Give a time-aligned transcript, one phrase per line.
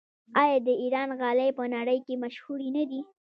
[0.41, 3.01] آیا د ایران غالۍ په نړۍ کې مشهورې نه دي؟